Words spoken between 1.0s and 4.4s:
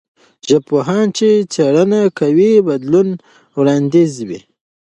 چې څېړنه کوي، بدلون وړاندیزوي.